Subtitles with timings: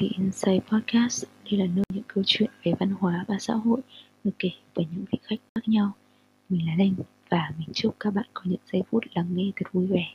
[0.00, 1.24] The Insight Podcast.
[1.50, 3.80] Đây là nơi những câu chuyện về văn hóa và xã hội
[4.24, 5.92] được kể bởi những vị khách khác nhau.
[6.48, 6.94] Mình là Linh
[7.30, 10.06] và mình chúc các bạn có những giây phút lắng nghe thật vui vẻ.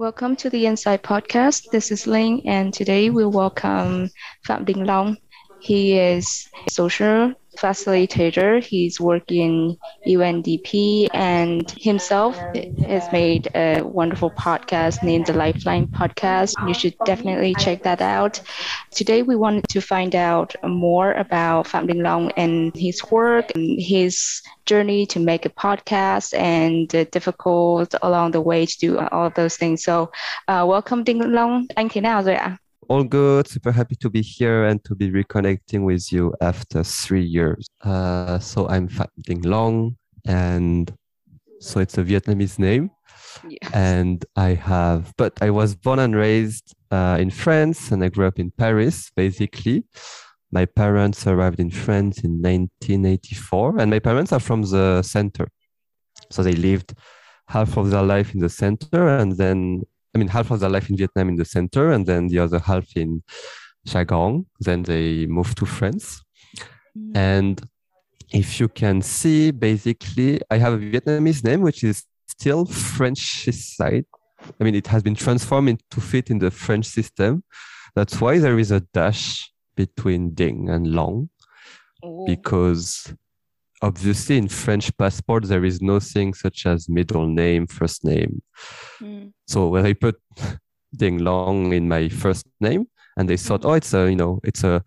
[0.00, 1.72] Welcome to the Insight Podcast.
[1.72, 4.08] This is Linh, and today we welcome
[4.46, 5.18] Phạm Đình Long.
[5.60, 8.62] He is a social facilitator.
[8.62, 12.36] He's working UNDP and himself
[12.86, 16.54] has made a wonderful podcast named the Lifeline Podcast.
[16.66, 18.40] You should definitely check that out.
[18.90, 23.80] Today we wanted to find out more about Phạm Đình Long and his work and
[23.80, 29.30] his journey to make a podcast and the difficult along the way to do all
[29.30, 29.84] those things.
[29.84, 30.10] So
[30.48, 31.66] uh, welcome Đình Long.
[31.74, 32.56] Anh thế nào rồi ạ?
[32.90, 33.46] All good.
[33.46, 37.68] Super happy to be here and to be reconnecting with you after three years.
[37.82, 39.96] Uh, so I'm Dinh Long,
[40.26, 40.92] and
[41.60, 42.90] so it's a Vietnamese name.
[43.72, 48.26] And I have, but I was born and raised uh, in France, and I grew
[48.26, 49.84] up in Paris, basically.
[50.50, 55.46] My parents arrived in France in 1984, and my parents are from the center.
[56.30, 56.94] So they lived
[57.46, 60.90] half of their life in the center, and then I mean, half of their life
[60.90, 63.22] in Vietnam in the center, and then the other half in
[63.86, 64.46] Saigon.
[64.58, 66.22] Then they moved to France.
[66.96, 67.16] Mm.
[67.16, 67.68] And
[68.32, 74.06] if you can see, basically, I have a Vietnamese name, which is still French side.
[74.60, 77.44] I mean, it has been transformed to fit in the French system.
[77.94, 81.28] That's why there is a dash between Dinh and Long,
[82.04, 82.24] Ooh.
[82.26, 83.12] because
[83.82, 88.42] obviously in French passport there is nothing such as middle name, first name.
[89.00, 89.32] Mm.
[89.46, 90.16] So when I put
[90.96, 92.86] Dinh Long in my first name,
[93.16, 94.82] and they thought, oh, it's a you know, it's a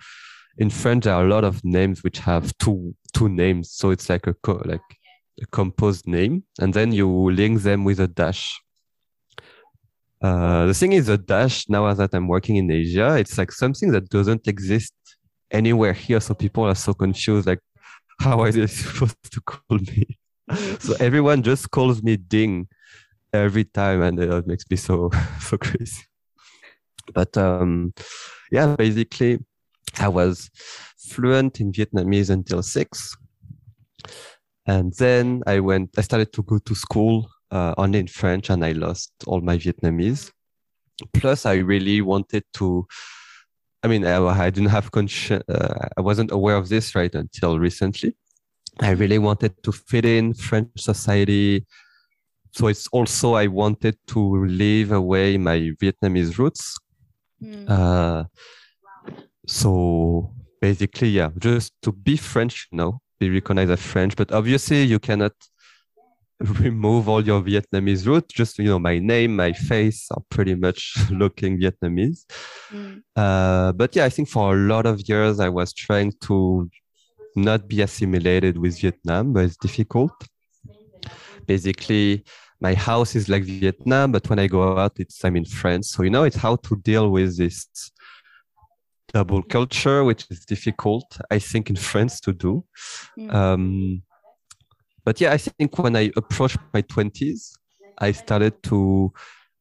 [0.58, 4.09] in French there are a lot of names which have two two names, so it's
[4.09, 4.82] like a co- like
[5.42, 8.59] a composed name, and then you link them with a dash.
[10.22, 13.92] Uh, the thing is, a dash now that I'm working in Asia, it's like something
[13.92, 14.94] that doesn't exist
[15.52, 17.59] anywhere here, so people are so confused, like
[18.23, 20.17] how are they supposed to call me?
[20.79, 22.67] so everyone just calls me Dinh
[23.34, 25.11] every time, and it makes me so
[25.41, 26.03] so crazy.
[27.13, 27.94] But um,
[28.51, 29.39] yeah, basically,
[30.00, 30.50] I was
[30.97, 33.16] fluent in Vietnamese until six,
[34.66, 35.90] and then I went.
[35.97, 39.57] I started to go to school uh, only in French, and I lost all my
[39.57, 40.31] Vietnamese.
[41.13, 42.88] Plus, I really wanted to.
[43.84, 47.60] I mean, I, I didn't have consci- uh, I wasn't aware of this right until
[47.60, 48.16] recently.
[48.80, 51.66] I really wanted to fit in French society.
[52.54, 56.78] So it's also I wanted to leave away my Vietnamese roots.
[57.42, 57.70] Mm.
[57.70, 58.24] Uh,
[59.48, 64.16] so basically, yeah, just to be French, you know, be recognized as French.
[64.16, 65.34] But obviously, you cannot
[66.40, 68.34] remove all your Vietnamese roots.
[68.34, 72.26] Just you know, my name, my face are pretty much looking Vietnamese.
[72.72, 73.02] Mm.
[73.16, 76.70] Uh, but yeah, I think for a lot of years I was trying to
[77.36, 80.12] not be assimilated with Vietnam, but it's difficult.
[81.46, 82.24] Basically,
[82.62, 85.92] my house is like Vietnam, but when I go out, it's I'm in France.
[85.92, 87.68] So you know, it's how to deal with this
[89.14, 92.66] double culture, which is difficult, I think, in France to do.
[93.18, 93.34] Mm.
[93.34, 94.04] Um,
[95.06, 97.58] but yeah, I think when I approached my twenties,
[97.97, 99.12] I started to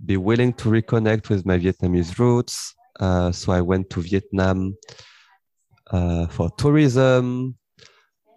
[0.04, 2.75] be willing to reconnect with my Vietnamese roots.
[3.00, 4.76] Uh, so I went to Vietnam
[5.91, 7.56] uh, for tourism.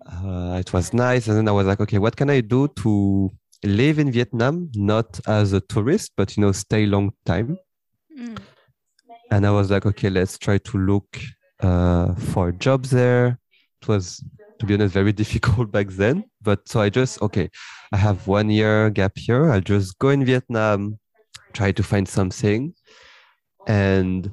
[0.05, 3.31] Uh, it was nice, and then I was like, okay, what can I do to
[3.63, 7.57] live in Vietnam, not as a tourist, but you know, stay long time?
[8.15, 8.37] Mm.
[9.31, 11.17] And I was like, okay, let's try to look
[11.59, 13.39] uh, for jobs there.
[13.81, 14.23] It was,
[14.59, 16.25] to be honest, very difficult back then.
[16.41, 17.49] But so I just, okay,
[17.91, 19.51] I have one year gap here.
[19.51, 20.99] I'll just go in Vietnam,
[21.53, 22.73] try to find something,
[23.67, 24.31] and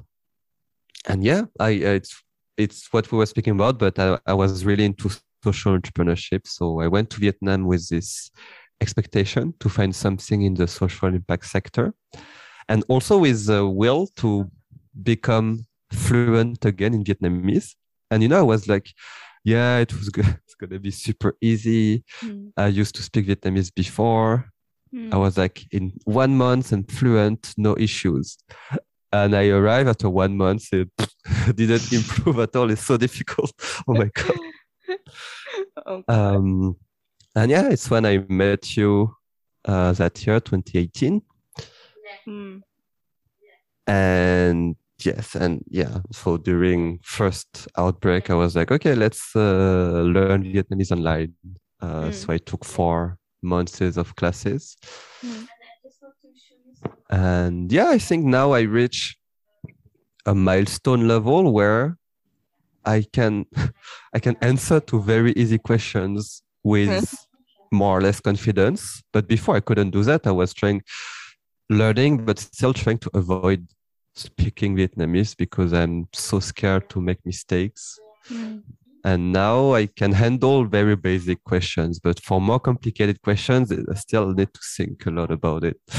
[1.09, 2.23] and yeah, I it's
[2.57, 3.79] it's what we were speaking about.
[3.79, 5.11] But I, I was really into
[5.43, 8.31] social entrepreneurship, so I went to Vietnam with this
[8.81, 11.95] expectation to find something in the social impact sector,
[12.69, 14.51] and also with the will to
[15.03, 17.75] become fluent again in Vietnamese.
[18.11, 18.93] And you know, I was like,
[19.45, 20.27] yeah, it was good.
[20.45, 22.05] It's gonna be super easy.
[22.23, 22.53] Mm.
[22.57, 24.51] I used to speak Vietnamese before.
[24.95, 25.13] Mm.
[25.13, 28.37] I was like in one month and fluent, no issues.
[29.13, 30.89] And I arrived after one month, it
[31.57, 32.71] didn't improve at all.
[32.71, 33.53] It's so difficult.
[33.89, 34.37] Oh my god.
[35.87, 36.77] Oh, Um,
[37.35, 39.15] and yeah, it's when I met you
[39.65, 41.23] uh, that year, 2018.
[42.29, 42.63] mm.
[43.87, 44.77] And
[45.07, 50.93] yes and yeah so during first outbreak i was like okay let's uh, learn vietnamese
[50.93, 51.33] online.
[51.81, 52.15] Uh, Mm.
[52.15, 54.77] so i took four months of classes.
[55.25, 55.47] Mm.
[57.11, 59.17] and yeah i think now i reach
[60.27, 61.97] a milestone level where
[62.85, 63.45] i can
[64.17, 67.05] i can answer to very easy questions with
[67.73, 69.03] more or less confidence.
[69.15, 70.27] But before i couldn't do that.
[70.27, 70.83] I was trying
[71.71, 73.67] learning but still trying to avoid
[74.15, 77.99] speaking vietnamese because i'm so scared to make mistakes
[78.31, 78.63] Mm.
[79.05, 84.33] and now i can handle very basic questions but for more complicated questions i still
[84.33, 85.81] need to think a lot about it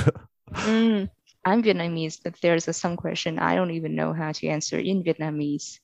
[0.54, 1.10] Mm.
[1.45, 5.04] I'm Vietnamese, but there's a, some question I don't even know how to answer in
[5.04, 5.80] Vietnamese.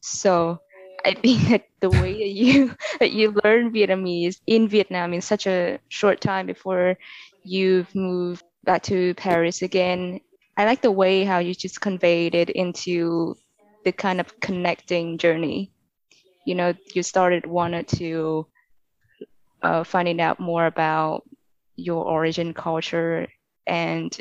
[0.00, 0.60] So
[1.04, 5.46] I think that the way that you that you learn Vietnamese in Vietnam in such
[5.46, 6.96] a short time before
[7.42, 10.20] you've moved back to Paris again,
[10.56, 13.36] I like the way how you just conveyed it into
[13.84, 15.72] the kind of connecting journey.
[16.44, 18.46] You know, you started wanted to
[19.62, 21.22] uh, finding out more about
[21.76, 23.26] your origin culture
[23.66, 24.16] and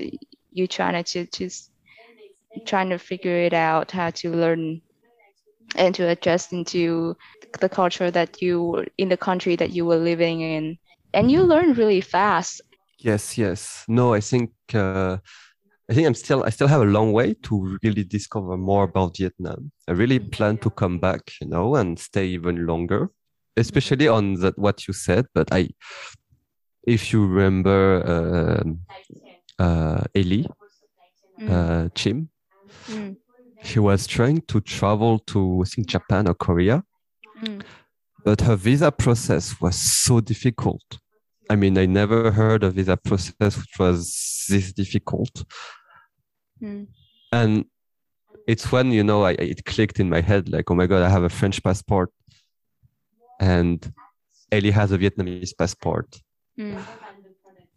[0.52, 1.72] you trying to just
[2.66, 4.82] trying to figure it out how to learn
[5.76, 7.16] and to adjust into
[7.60, 10.78] the culture that you in the country that you were living in.
[11.14, 12.62] And you learn really fast.
[13.00, 13.84] Yes yes.
[13.88, 15.18] No i think uh,
[15.92, 19.18] i think i'm still i still have a long way to really discover more about
[19.18, 19.72] vietnam.
[19.88, 23.10] I really plan to come back you know and stay even longer
[23.58, 25.70] especially on that what you said but i
[26.88, 28.80] if you remember um
[29.60, 30.48] uh, Ellie
[31.40, 32.30] Mm, uh, Chim,
[32.88, 33.16] mm,
[33.64, 36.84] she was trying to travel to I think Japan or Korea,
[37.44, 37.62] mm,
[38.24, 40.84] but her visa process was so difficult.
[41.50, 45.44] I mean, I never heard of a visa process which was this difficult.
[46.62, 46.88] Mm,
[47.32, 47.66] And
[48.48, 51.10] it's when you know I, it clicked in my head like, oh my god, I
[51.10, 52.10] have a French passport,
[53.40, 53.92] and
[54.52, 56.20] Ellie has a Vietnamese passport.
[56.58, 56.78] mm,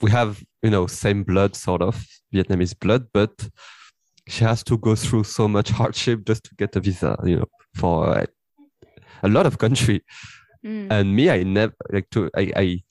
[0.01, 2.05] we have you know same blood sort of
[2.35, 3.49] vietnamese blood but
[4.29, 7.47] she has to go through so much hardship just to get a visa you know
[7.75, 8.27] for uh,
[9.23, 10.03] a lot of country.
[10.65, 12.83] Mm, and me i never like to i, I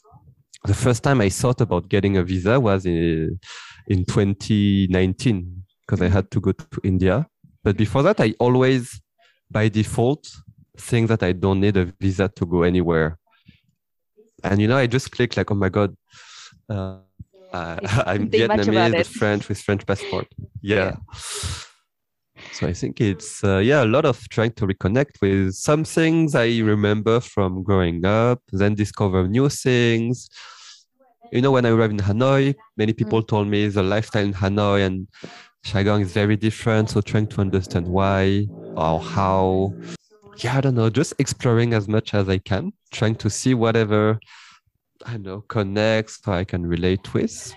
[0.65, 3.39] the first time i thought about getting a visa was in
[3.87, 7.27] in 2019 because i had to go to india.
[7.63, 9.01] But before that i always
[9.49, 10.27] by default
[10.77, 13.17] think that i don't need a visa to go anywhere.
[14.43, 15.95] And you know i just click like oh my god
[16.69, 16.97] uh,
[17.53, 18.97] i'm Think much about vietnamese it.
[18.97, 20.27] but french with french passport.
[20.61, 20.95] Yeah.
[22.53, 26.35] So i think it's uh, yeah a lot of trying to reconnect with some things
[26.35, 30.29] i remember from growing up then discover new things
[31.33, 32.97] you know when i arrived in hanoi many mm.
[32.97, 35.07] people told me the lifestyle in hanoi and
[35.63, 36.89] saigon is very different.
[36.89, 39.73] So trying to understand why or how.
[40.37, 44.19] Yeah i don't know just exploring as much as i can trying to see whatever
[45.05, 47.53] i know connects or i can relate with.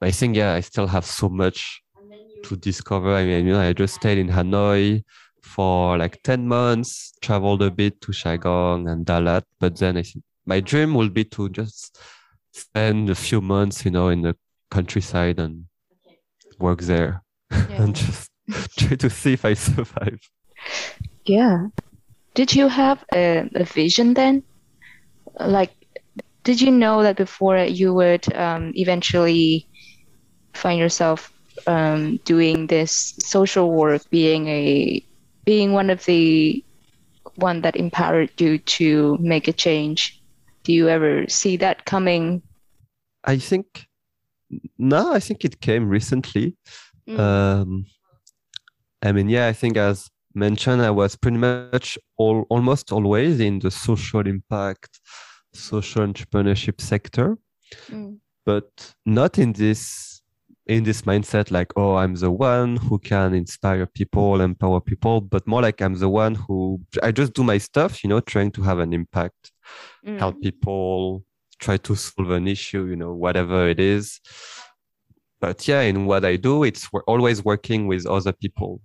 [0.00, 1.82] I think yeah i still have so much
[2.46, 3.14] to discover.
[3.14, 5.04] I mean, you know, I just stayed in Hanoi
[5.42, 10.24] for like 10 months, traveled a bit to Saigon and Dalat, but then I think
[10.44, 11.98] my dream will be to just
[12.56, 14.36] spend a few months, you know, in the
[14.70, 15.66] countryside and
[16.58, 17.58] work there yeah.
[17.82, 18.30] and just
[18.78, 20.20] try to see if I survive.
[21.24, 21.68] Yeah.
[22.34, 24.42] Did you have a, a vision then?
[25.38, 25.72] Like,
[26.44, 29.66] did you know that before you would um, eventually
[30.54, 31.32] find yourself
[31.66, 35.04] um, doing this social work, being a
[35.44, 36.64] being one of the
[37.36, 40.22] one that empowered you to make a change?
[40.66, 42.42] Do you ever see that coming?
[43.22, 43.86] I think,
[44.78, 46.56] no, I think it came recently.
[47.08, 47.18] Mm.
[47.20, 47.86] Um,
[49.00, 53.60] I mean, yeah, I think as mentioned, I was pretty much all, almost always in
[53.60, 54.98] the social impact,
[55.54, 57.38] social entrepreneurship sector,
[57.88, 58.18] Mm.
[58.44, 60.20] but not in this
[60.66, 65.46] in this mindset like, oh, I'm the one who can inspire people, empower people, but
[65.46, 68.62] more like I'm the one who I just do my stuff, you know, trying to
[68.62, 69.52] have an impact,
[70.06, 70.18] Mm.
[70.18, 71.24] help people,
[71.58, 74.20] try to solve an issue, you know, whatever it is.
[75.40, 78.80] But yeah, in what I do, it's we're always working with other people.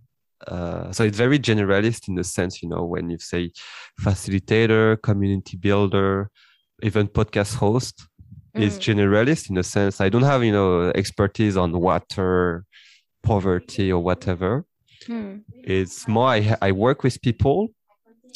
[0.48, 3.52] Uh, so it's very generalist in the sense, you know, when you say
[4.02, 6.30] facilitator, community builder,
[6.82, 8.08] even podcast host,
[8.54, 8.80] Mm.
[8.80, 12.66] generalist in the sense I don't have, you know, expertise on water,
[13.24, 14.66] poverty, or whatever.
[15.08, 15.44] Mm.
[15.64, 17.70] It's more I, I work with people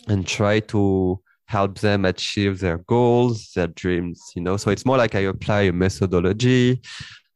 [0.07, 4.57] and try to help them achieve their goals, their dreams, you know.
[4.57, 6.81] So it's more like I apply a methodology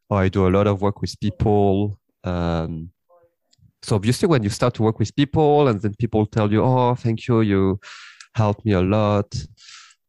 [0.09, 1.99] or I do a lot of work with people.
[2.23, 2.89] Um,
[3.81, 6.95] so obviously when you start to work with people and then people tell you oh
[6.95, 7.79] thank you you
[8.35, 9.33] helped me a lot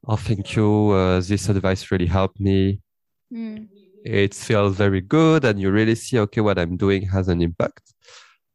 [0.08, 2.80] oh thank you uh, this advice really helped me
[3.32, 3.68] Mm.
[4.04, 7.94] it feels very good and you really see okay what i'm doing has an impact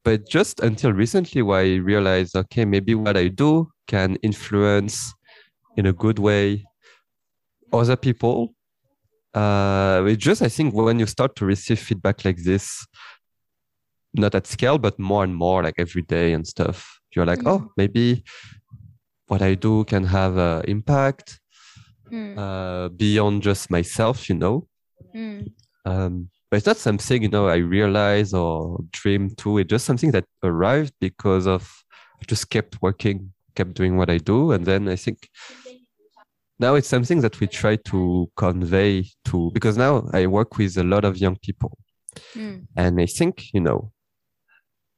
[0.03, 5.13] but just until recently where i realized okay maybe what i do can influence
[5.77, 6.63] in a good way
[7.73, 8.53] other people
[9.33, 12.85] uh it just i think when you start to receive feedback like this
[14.13, 17.69] not at scale but more and more like every day and stuff you're like oh
[17.75, 18.23] maybe
[19.27, 21.39] what i do can have an impact
[22.11, 22.37] Mm.
[22.37, 24.67] uh, beyond just myself, you know.
[25.15, 25.51] Mm.
[25.85, 29.57] Um, but it's not something you know I realize or dream to.
[29.57, 31.67] It's just something that arrived because of
[32.21, 35.29] I just kept working, kept doing what I do, and then I think
[36.59, 40.83] now it's something that we try to convey to because now I work with a
[40.83, 41.77] lot of young people,
[42.35, 42.67] Mm.
[42.77, 43.91] and I think you know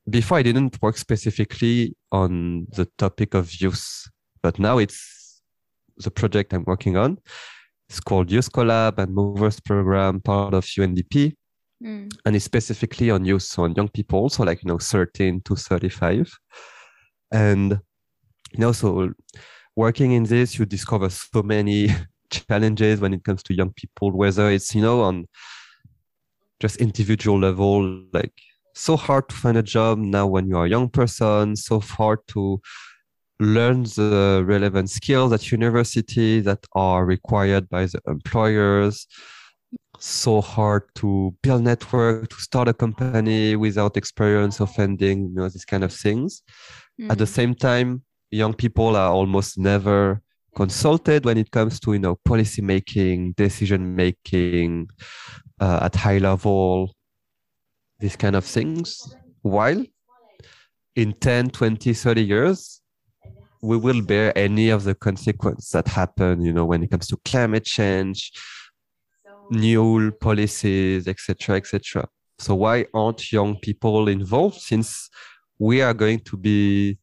[0.09, 4.07] before I didn't work specifically on the topic of youth,
[4.41, 5.41] but now it's
[5.97, 7.17] the project I'm working on.
[7.89, 11.33] It's called Youth Co:Lab and Movers Program, part of UNDP,
[11.83, 12.09] Mm.
[12.25, 15.55] and it's specifically on youth, so on young people, so like you know, 13 to
[15.55, 16.29] 35.
[17.31, 17.79] And
[18.53, 19.11] you know, so
[19.77, 21.89] working in this, you discover so many
[22.31, 25.25] challenges when it comes to young people, whether it's you know on
[26.60, 28.34] just individual level, like
[28.75, 32.19] so hard to find a job now when you are a young person, so hard
[32.27, 32.60] to
[33.39, 39.05] learn the relevant skills at university that are required by the employers
[40.00, 45.50] so hard to build network to start a company without experience of funding you know
[45.50, 46.41] these kind of things
[47.12, 47.36] at the Mm.
[47.39, 50.22] same time young people are almost never
[50.55, 54.88] consulted when it comes to you know policy making decision making
[55.60, 56.96] uh, at high level
[58.00, 59.15] these kind of things.
[59.41, 59.86] While
[60.96, 62.81] in 10 20 30 years
[63.62, 67.17] we will bear any of the consequences that happen you know when it comes to
[67.24, 68.31] climate change
[69.51, 72.07] new policies etc etc
[72.39, 75.10] so why aren't young people involved since
[75.60, 76.98] we are going to be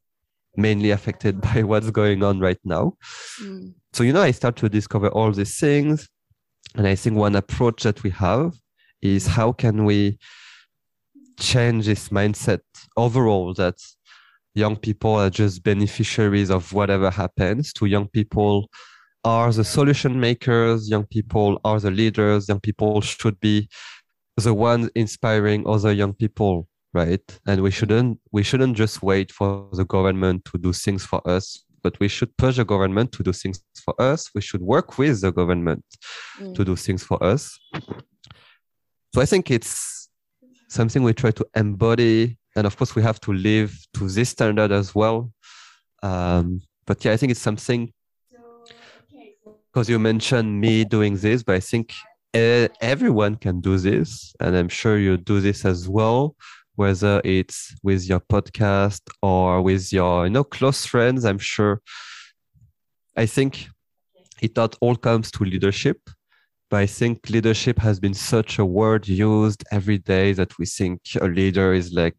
[0.56, 2.94] mainly affected by what's going on right now.
[3.42, 3.74] Mm.
[3.92, 6.08] so you know i start to discover all these things.
[6.76, 8.54] And i think one approach that we have
[9.02, 10.18] is how can we
[11.38, 12.60] change this mindset
[12.96, 13.76] overall that
[14.54, 18.68] young people are just beneficiaries of whatever happens to young people
[19.24, 23.68] are the solution makers young people are the leaders young people should be
[24.36, 27.20] the ones inspiring other young people right?
[27.46, 31.64] And we shouldn't we shouldn't just wait for the government to do things for us
[31.84, 34.30] but we should push the government to do things for us.
[34.34, 35.84] We should work with the government
[36.40, 36.54] Mm.
[36.56, 37.42] to do things for us.
[39.14, 40.08] So i think it's
[40.68, 42.38] something we try to embody.
[42.56, 45.30] And of course we have to live to this standard as well.
[46.02, 47.92] Um, but yeah i think it's something
[49.66, 51.92] because you mentioned me doing this but i think
[52.80, 54.34] everyone can do this.
[54.40, 56.34] And i'm sure you do this as well
[56.76, 61.80] whether it's with your podcast or with your you know close friends i'm sure.
[63.16, 63.68] I think
[64.42, 65.98] it not all comes to leadership
[66.68, 71.00] but i think leadership has been such a word used every day that we think
[71.20, 72.16] a leader is like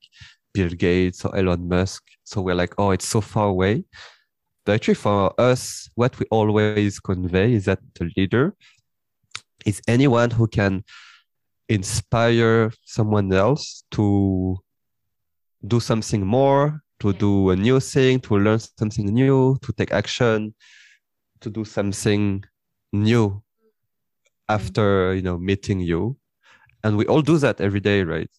[0.53, 2.01] bill gates or elon musk.
[2.23, 3.83] So we're like oh it's so far away.
[4.65, 8.55] But actually for us what we always convey is that the leader
[9.65, 10.83] is anyone who can
[11.69, 14.57] inspire someone else to
[15.65, 20.53] do something more to do a new thing to learn something new to take action
[21.41, 22.43] to do something
[22.91, 23.39] new mm-hmm.
[24.49, 26.17] after you know meeting you.
[26.83, 28.29] And we all do that every day right?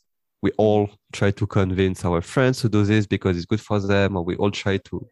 [0.42, 4.16] We all try to convince our friends to do this because it's good for them
[4.16, 5.09] or we all try to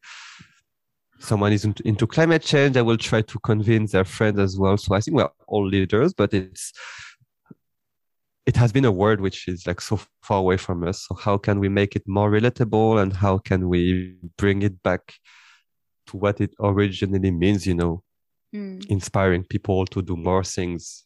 [1.18, 4.76] someone is into, into climate change i will try to convince their friends as well.
[4.76, 6.72] So i think we're all leaders but it's
[8.46, 11.38] it has been a word which is like so far away from us so how
[11.38, 15.14] can we make it more relatable and how can we bring it back
[16.06, 18.02] to what it originally means you know
[18.54, 18.86] Mm.
[18.88, 21.04] inspiring people to do more things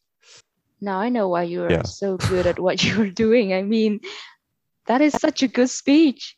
[0.81, 1.81] Now I know why you are Yeah.
[1.83, 3.53] so good at what you're doing.
[3.53, 3.99] I mean,
[4.85, 6.37] that is such a good speech.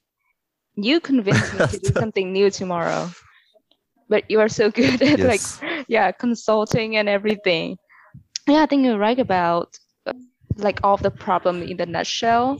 [0.76, 3.12] You convinced me to do something new tomorrow.
[4.10, 5.42] But you are so good at like
[5.88, 7.78] yeah, consulting and everything.
[8.48, 9.78] Yeah, I think you're right about
[10.58, 12.58] like all the problem in the nutshell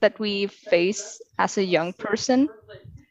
[0.00, 2.48] that we face as a young person,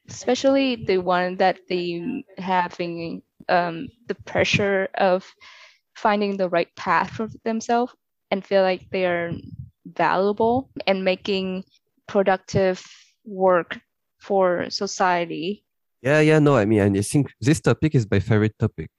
[0.09, 5.25] especially the one that they having um, the pressure of
[5.95, 7.93] finding the right path for themselves
[8.31, 9.31] and feel like they are
[9.85, 11.63] valuable and making
[12.07, 12.83] productive
[13.25, 13.79] work
[14.19, 15.63] for society.
[16.01, 18.89] Yeah, yeah, no, I mean, I think this topic is my favorite topic.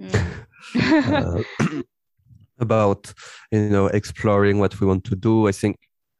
[0.00, 0.46] Mm.
[0.76, 1.82] uh,
[2.58, 3.12] about
[3.50, 5.48] you know exploring what we want to do.
[5.48, 5.76] I think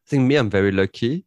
[0.07, 1.25] I think me, I'm very lucky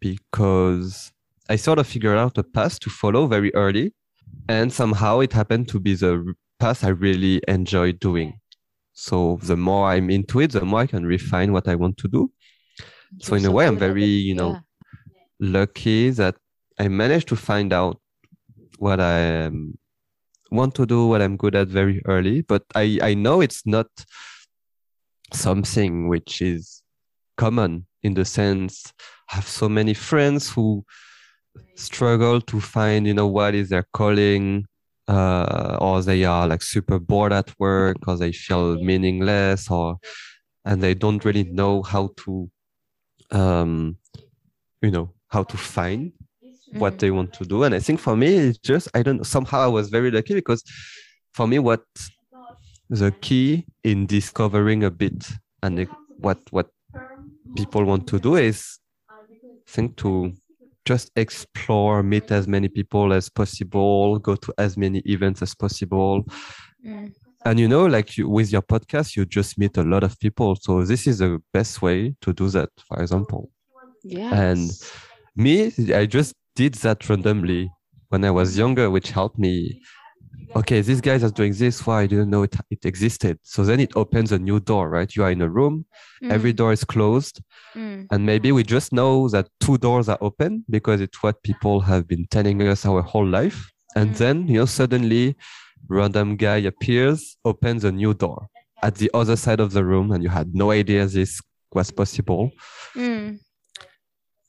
[0.00, 1.12] because
[1.48, 3.92] I sort of figured out a path to follow very early,
[4.48, 8.40] and somehow it happened to be the path I really enjoy doing.
[8.92, 12.08] So the more I'm into it, the more I can refine what I want to
[12.08, 12.30] do.
[13.20, 14.60] So in a way, I'm very you know Yeah.
[15.40, 16.36] lucky that
[16.78, 18.00] I managed to find out
[18.78, 19.78] what I um,
[20.50, 22.42] want to do, what I'm good at very early.
[22.42, 23.86] But I, I know it's not
[25.32, 26.82] something which is
[27.36, 28.92] common in the sense
[29.30, 30.84] I have so many friends who
[31.76, 34.66] struggle to find, you know, what is their calling,
[35.08, 39.98] uh, or they are like super bored at work, or they feel meaningless, or
[40.64, 42.50] and they don't really know how to,
[43.30, 43.96] um,
[44.82, 46.12] you know, how to find
[46.78, 46.98] what Mm.
[46.98, 47.62] they want to do.
[47.64, 49.22] And I think for me, it's just I don't know.
[49.22, 50.62] Somehow I was very lucky because
[51.32, 51.84] for me, what
[52.90, 55.26] the key in discovering a bit
[55.62, 55.86] and
[56.18, 56.68] what what
[57.56, 58.78] people want to do is
[59.66, 60.32] think to
[60.84, 66.24] just explore, meet as many people as possible, go to as many events as possible.
[66.84, 67.12] Mm.
[67.46, 70.56] And you know, like you, with your podcast, you just meet a lot of people.
[70.60, 73.50] So this is the best way to do that, for example.
[74.02, 74.34] Yeah.
[74.34, 74.70] And
[75.36, 77.70] me, I just did that randomly
[78.08, 79.80] when I was younger, which helped me.
[80.56, 81.84] Okay, these guys are doing this.
[81.84, 83.38] Why I didn't know it, it existed.
[83.42, 85.14] So then it opens a new door, right?
[85.16, 85.84] You are in a room,
[86.22, 87.40] every door is closed,
[87.74, 88.06] Mm.
[88.12, 92.06] and maybe we just know that two doors are open because it's what people have
[92.06, 93.58] been telling us our whole life.
[93.96, 94.18] And Mm.
[94.18, 95.34] then, you know, suddenly
[95.88, 98.46] random guy appears, opens a new door
[98.82, 101.40] at the other side of the room, and you had no idea this
[101.72, 102.52] was possible.
[102.94, 103.40] Mm.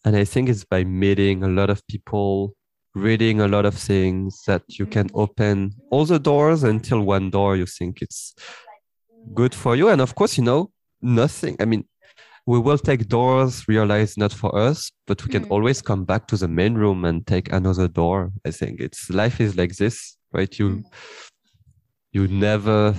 [0.06, 2.54] And I think it's by meeting a lot of people,
[2.94, 7.58] reading a lot of things that you can open all the doors until one door
[7.58, 8.36] you think it's
[9.34, 9.90] good for you.
[9.90, 11.58] And of course, you know, nothing.
[11.60, 11.86] I mean,
[12.46, 15.52] we will take doors, realize not for us, but we can Mm.
[15.52, 18.32] always come back to the main room and take another door.
[18.46, 20.60] I think it's life is like this, right?
[20.60, 20.84] You Mm.
[22.14, 22.96] you never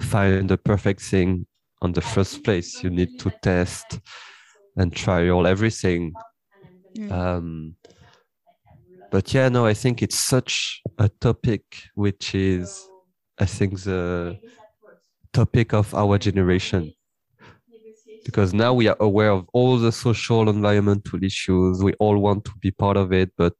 [0.00, 1.46] find the perfect thing
[1.80, 2.82] on the first place.
[2.82, 4.00] You need to test
[4.76, 6.12] and trial everything
[6.96, 7.12] Mm.
[7.12, 7.76] um,
[9.10, 11.62] but yeah, no, I think it's such a topic
[11.94, 12.86] which is,
[13.38, 14.38] I think, the
[15.32, 16.92] topic of our generation.
[18.24, 21.82] Because now we are aware of all the social environmental issues.
[21.82, 23.54] We all want to be part of it, but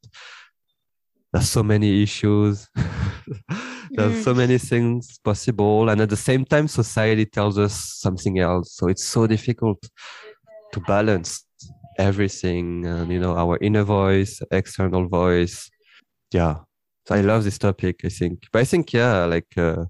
[1.33, 2.69] there's so many issues.
[3.91, 5.89] there's so many things possible.
[5.89, 8.75] And at the same time, society tells us something else.
[8.75, 9.89] So it's so difficult
[10.73, 11.47] to balance
[11.99, 15.71] everything and you know our inner voice external voice.
[16.33, 16.57] Yeah.
[17.07, 18.47] So i love this topic i think.
[18.53, 19.87] But i think yeah like uh,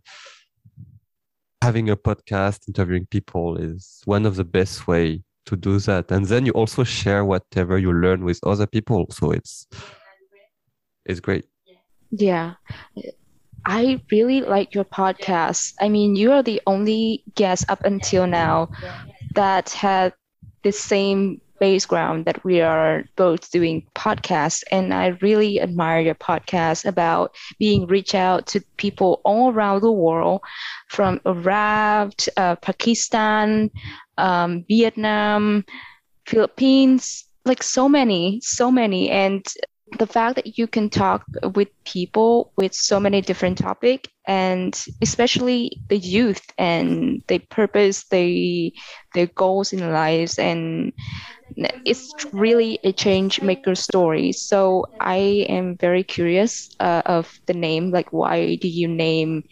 [1.63, 6.11] having a podcast interviewing people is one of the best way to do that.
[6.11, 9.07] And then you also share whatever you learn with other people.
[9.11, 9.67] So it's
[11.07, 11.47] it's great.
[12.11, 12.55] Yeah.
[13.65, 15.75] I really like your podcast.
[15.81, 18.71] I mean, you are the only guest up until now
[19.35, 20.13] that had
[20.63, 24.63] the same background that we are both doing podcasts.
[24.71, 29.93] And I really admire your podcast about being reach out to people all around the
[29.93, 30.41] world
[30.89, 33.71] from Arab, uh, Pakistan,
[34.17, 35.65] um, Vietnam,
[36.27, 39.11] Philippines, like so many, so many.
[39.11, 39.47] And
[39.99, 45.81] the fact that you can talk with people with so many different topics and especially
[45.89, 48.73] the youth and their purpose they
[49.15, 50.93] their goals in lives and
[51.57, 54.33] it's really a change maker story.
[54.33, 59.45] So i am very curious uh, of the name like why do you name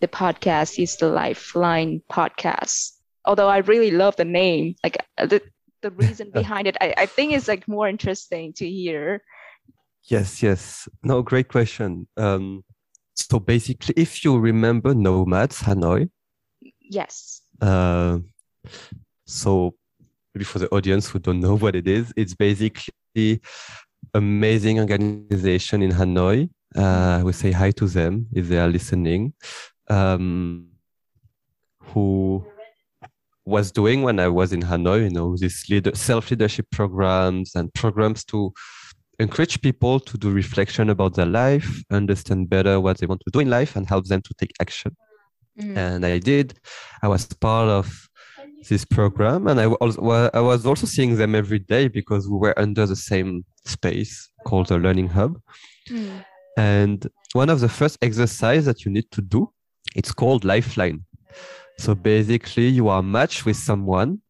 [0.00, 2.92] the podcast is the lifeline podcast?
[3.24, 5.42] Although i really love the name like uh, the
[5.82, 9.22] the reason behind it I, I think is like more interesting to hear.
[10.04, 10.88] Yes yes.
[11.02, 12.06] No great question.
[12.16, 12.64] Um
[13.14, 16.10] so basically if you remember nomads hanoi?
[16.80, 17.42] Yes.
[17.60, 18.18] Uh,
[19.26, 19.74] so
[20.34, 23.40] maybe for the audience who don't know what it is, it's basically
[24.14, 26.48] amazing organization in Hanoi.
[26.74, 29.34] Uh, we say hi to them if they are listening.
[29.88, 30.68] Um,
[31.82, 32.44] who
[33.44, 38.24] was doing when I was in Hanoi, you know, these leader, self-leadership programs and programs
[38.26, 38.52] to
[39.18, 43.40] encourage people to do reflection about their life, understand better what they want to do
[43.40, 44.96] in life, and help them to take action
[45.60, 45.76] Mm.
[45.76, 46.58] and I did.
[47.02, 48.08] I was part of
[48.68, 49.98] this program, and I was
[50.34, 54.68] I was also seeing them every day because we were under the same space called
[54.68, 55.40] the Learning Hub.
[55.88, 56.24] Mm.
[56.56, 59.50] And one of the first exercise that you need to do,
[59.96, 61.04] it's called Lifeline.
[61.78, 64.20] So basically, you are matched with someone,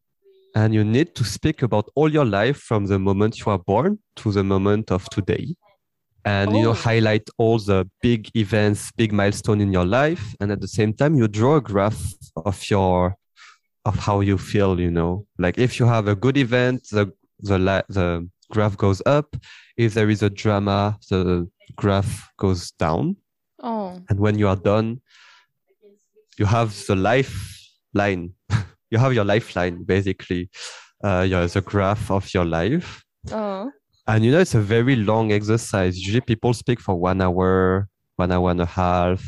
[0.54, 3.98] and you need to speak about all your life from the moment you are born
[4.16, 5.54] to the moment of today
[6.24, 6.74] and you know Oh.
[6.74, 11.14] highlight all the big events big milestone in your life and at the same time
[11.16, 12.00] you draw a graph
[12.36, 13.16] of your
[13.84, 17.06] of how you feel you know like if you have a good event the
[17.40, 19.36] the the graph goes up
[19.76, 23.16] if there is a drama the graph goes down
[23.64, 24.00] Oh.
[24.08, 25.00] and when you are done
[26.38, 28.32] you have the lifeline
[28.90, 30.50] you have your lifeline basically
[31.04, 33.70] uh your the graph of your life Oh.
[34.08, 35.96] and you know, it's a very long exercise.
[35.96, 39.22] Usually people speak for one hour, one hour and a half.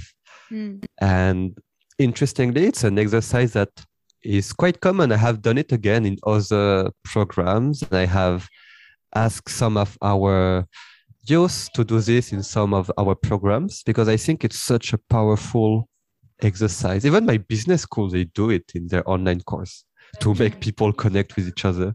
[0.50, 0.84] Mm.
[1.00, 1.56] And
[2.00, 3.70] interestingly, it's an exercise that
[4.24, 5.12] is quite common.
[5.12, 7.82] I have done it again in other programs.
[7.82, 8.48] And I have
[9.14, 10.66] asked some of our
[11.26, 14.98] youth to do this in some of our programs because I think it's such a
[14.98, 15.88] powerful
[16.42, 17.06] exercise.
[17.06, 19.84] Even my business school, they do it in their online course
[20.20, 21.94] to make people connect with each other.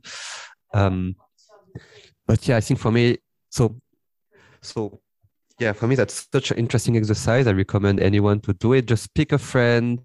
[0.74, 1.16] Um,
[2.28, 3.18] but yeah, I think for me,
[3.50, 3.80] so
[4.62, 5.00] so
[5.60, 7.48] yeah, for me that's such an interesting exercise.
[7.48, 8.86] I recommend anyone to do it.
[8.86, 10.00] Just pick a friend,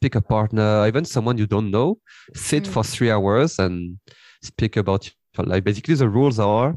[0.00, 1.98] pick a partner, even someone you don't know.
[2.34, 2.72] Sit Mm.
[2.72, 3.98] for three hours and
[4.42, 5.64] speak about your life.
[5.64, 6.76] Basically, the rules are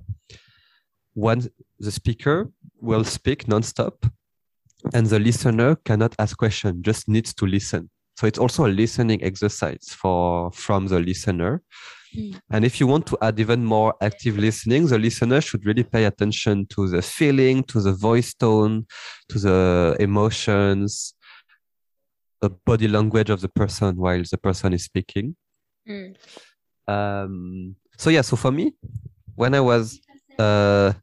[1.14, 4.10] one the speaker will speak nonstop,
[4.94, 7.90] and the listener cannot ask question, just needs to listen.
[8.18, 11.62] So it's also a listening exercise for from the listener.
[12.16, 12.40] Mm.
[12.52, 16.06] And if you want to add even more active listening, the listener should really pay
[16.06, 18.86] attention to the feeling, to the voice tone,
[19.30, 21.14] to the emotions,
[22.42, 25.36] the body language of the person while the person is speaking.
[25.88, 26.16] Mm.
[26.88, 28.74] Um, so yeah, so for me,
[29.36, 30.00] when I was
[30.40, 30.94] uh,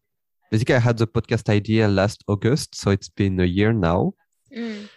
[0.50, 4.12] basically I had the podcast idea last August, so it's been a year now.
[4.54, 4.88] Mm.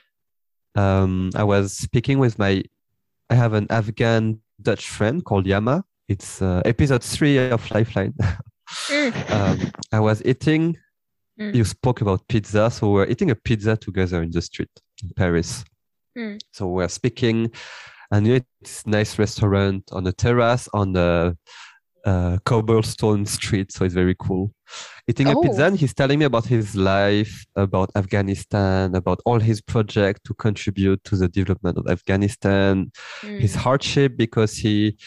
[0.75, 2.63] Um, I was speaking with my,
[3.29, 5.83] I have an Afghan Dutch friend called Yama.
[6.07, 8.13] It's uh, episode three of Lifeline.
[8.87, 9.31] Mm.
[9.31, 10.77] um, I was eating.
[11.39, 11.55] Mm.
[11.55, 14.69] You spoke about pizza, so we we're eating a pizza together in the street
[15.03, 15.63] in Paris.
[16.17, 16.39] Mm.
[16.51, 17.51] So we're speaking,
[18.11, 21.37] and it's nice restaurant on a terrace on the
[22.03, 24.51] uh, cobblestone street, so it's very cool.
[25.07, 25.67] Eating a pizza, Oh.
[25.67, 31.03] and he's telling me about his life, about Afghanistan, about all his project to contribute
[31.03, 33.59] to the development of Afghanistan, his Mm.
[33.59, 34.97] hardship because he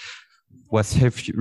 [0.71, 0.97] was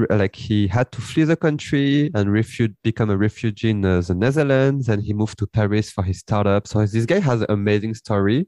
[0.10, 4.14] like he had to flee the country and refu- become a refugee in uh, the
[4.14, 6.68] Netherlands and he moved to Paris for his startup.
[6.68, 8.48] So this guy has an amazing story.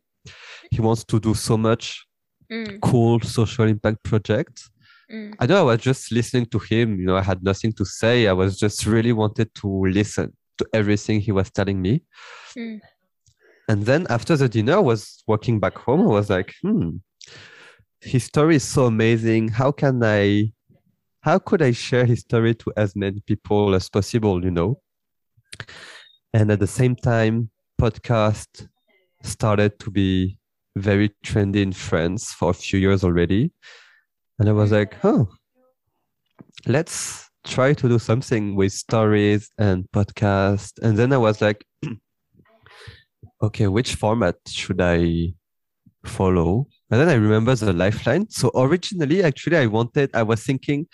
[0.71, 2.05] He wants to do so much
[2.51, 2.79] Mm.
[2.79, 4.69] cool social impact projects.
[5.11, 5.33] Mm.
[5.39, 8.27] I know I was just listening to him, you know, I had nothing to say.
[8.27, 12.03] I was just really wanted to listen to everything he was telling me.
[12.55, 12.81] Mm.
[13.67, 16.01] And then after the dinner, I was walking back home.
[16.01, 16.97] I was like, hmm,
[17.99, 19.47] his story is so amazing.
[19.47, 20.51] How can I,
[21.21, 24.81] how could I share his story to as many people as possible, you know?
[26.31, 27.49] And at the same time,
[27.81, 28.67] podcast
[29.25, 30.38] started to be
[30.75, 33.51] very trendy in France for a few years already.
[34.39, 34.73] And I was mm.
[34.73, 35.29] like, oh,
[36.67, 40.79] let's try to do something with stories and podcast.
[40.81, 41.65] And then I was like,
[43.41, 45.33] okay, which format should I
[46.05, 46.67] follow?
[46.91, 48.29] And then I remember the lifeline.
[48.29, 50.88] So originally, actually, I wanted, I was thinking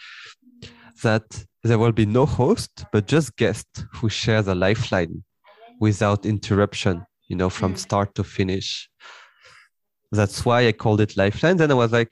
[1.03, 5.23] that there will be no host, but just guests who share the lifeline
[5.79, 7.77] without interruption, you know, from Mm.
[7.87, 8.67] start to finish.
[10.19, 11.57] That's why I called it lifeline.
[11.57, 12.11] Then I was like,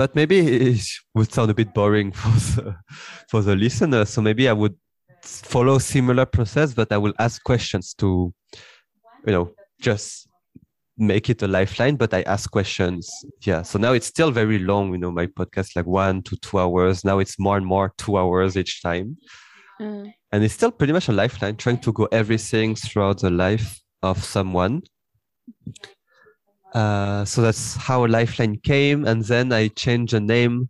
[0.00, 0.38] but maybe
[0.70, 0.80] it
[1.14, 2.76] would sound a bit boring for the,
[3.30, 4.02] for the listener.
[4.06, 4.76] So maybe I would
[5.22, 8.08] follow similar process, but I will ask questions to,
[9.26, 9.46] you know,
[9.88, 10.26] just
[10.96, 11.96] make it a lifeline.
[11.96, 13.10] But I ask questions.
[13.48, 13.62] Yeah.
[13.62, 14.92] So now it's still very long.
[14.92, 17.04] You know, my podcast like one to two hours.
[17.04, 19.08] Now it's more and more two hours each time,
[19.80, 20.14] Mm.
[20.30, 24.22] and it's still pretty much a lifeline, trying to go everything throughout the life of
[24.22, 24.82] someone.
[26.72, 30.68] Uh, so that's how Lifeline came, and then I changed the name.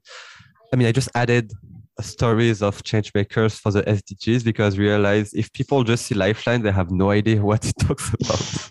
[0.73, 1.53] I mean, I just added
[2.01, 6.63] stories of change makers for the SDGs because I realized if people just see Lifeline,
[6.63, 8.71] they have no idea what it talks about.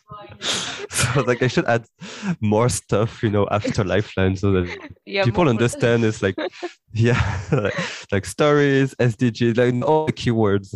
[1.13, 1.85] I was like I should add
[2.41, 4.69] more stuff, you know, after Lifeline, so that
[5.05, 6.35] Yeah, people understand it's like,
[6.93, 7.19] yeah,
[7.51, 7.73] like,
[8.11, 10.73] like stories, SDGs, like all the keywords.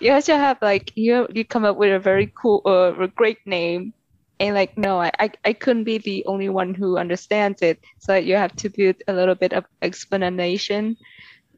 [0.00, 3.38] You also have like you you come up with a very cool uh a great
[3.46, 3.94] name,
[4.40, 7.78] and like no I, I i couldn't be the only one who understands it.
[8.00, 10.96] So you have to put a little bit of explanation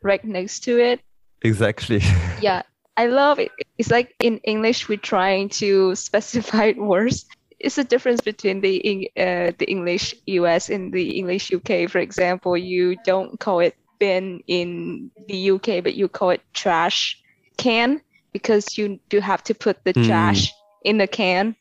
[0.02, 1.00] right next to it.
[1.42, 2.00] Exactly.
[2.40, 2.62] Yeah
[2.96, 3.50] i love it.
[3.78, 7.26] It's like in english we're trying to specify words
[7.64, 12.56] it's a difference between the uh, the english us and the english uk for example
[12.56, 17.16] you don't call it bin in the uk but you call it trash
[17.58, 18.00] can
[18.32, 20.46] because you do have to put the Mm.
[20.46, 21.56] trash in the can.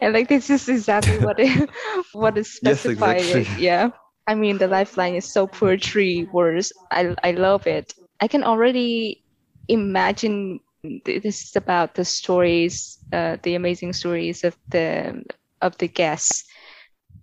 [0.00, 1.70] And like this is exactly what it
[2.12, 3.46] what is Yes, specified exactly.
[3.56, 3.90] yeah.
[4.26, 6.72] I mean the lifeline is so poetry words.
[6.90, 7.94] I i love it.
[8.20, 9.24] I can already
[9.68, 10.60] imagine
[11.04, 15.22] this is about the stories uh, the amazing stories of the
[15.60, 16.44] of the guests.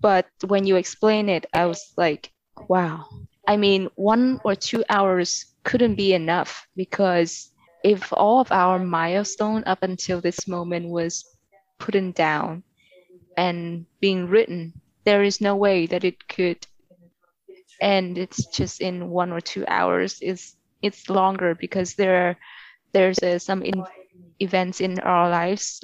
[0.02, 2.32] But when you explain it i was like
[2.67, 3.06] wow.
[3.48, 7.52] I mean one or two hours couldn't be enough because
[7.84, 11.24] if all of our milestone up until this moment was
[11.80, 12.63] put down
[13.38, 16.65] and being written there is no way that it could
[17.82, 18.17] end.
[18.17, 20.19] It's just in one or two hours.
[20.21, 22.38] It's it's longer because there
[22.91, 23.84] there's uh, some in,
[24.39, 25.84] events in our lives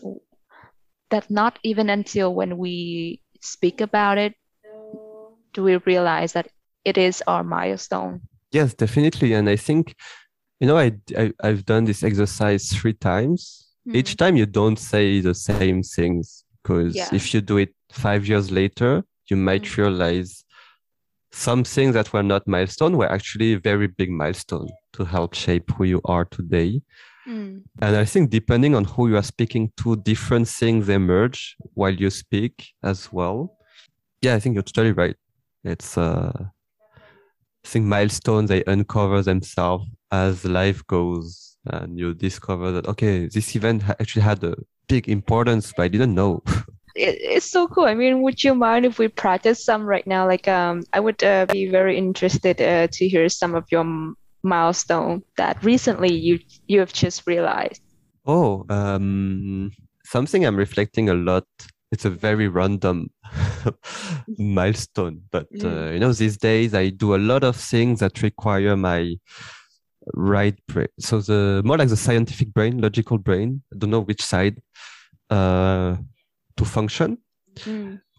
[1.11, 4.33] that not even until when we speak about it
[5.53, 6.47] do we realize that
[6.85, 8.21] it is our milestone
[8.53, 9.31] Yes, definitely.
[9.31, 9.95] And I think,
[10.59, 13.69] you know, I, I I've done this exercise three times.
[13.93, 17.09] Each time you don't say the same things because Yeah.
[17.13, 19.77] if you do it five years later, you might Mm.
[19.77, 20.43] realize
[21.31, 25.71] some things that were not milestone were actually a very big milestone to help shape
[25.71, 26.81] who you are today.
[27.27, 27.63] Mm.
[27.81, 32.09] And I think depending on who you are speaking to, different things emerge while you
[32.09, 33.57] speak as well.
[34.21, 35.15] Yeah, I think you're totally right.
[35.63, 36.31] It's uh
[37.63, 43.55] I think milestones they uncover themselves as life goes and you discover that okay, this
[43.55, 44.55] event actually had a
[44.87, 46.41] big importance, but I didn't know.
[46.95, 47.85] it, it's so cool.
[47.85, 50.27] I mean, would you mind if we practice some right now?
[50.27, 53.85] Like, um, I would uh, be very interested uh, to hear some of your
[54.43, 57.81] milestone that recently you you have just realized.
[58.25, 59.71] Oh, um,
[60.05, 61.45] something I'm reflecting a lot.
[61.91, 63.09] It's a very random
[64.37, 65.93] milestone, but uh, Mm.
[65.93, 69.15] you know, these days I do a lot of things that require my
[70.13, 70.87] right brain.
[70.99, 73.61] So the more like the scientific brain, logical brain.
[73.73, 74.61] I don't know which side
[75.29, 75.97] uh,
[76.57, 77.17] to function,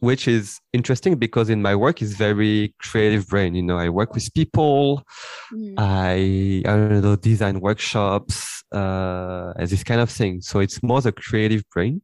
[0.02, 3.54] which is interesting because in my work is very creative brain.
[3.54, 5.04] You know, I work with people.
[5.52, 5.74] Mm.
[5.78, 10.40] I I don't know design workshops, uh, this kind of thing.
[10.42, 12.02] So it's more the creative brain.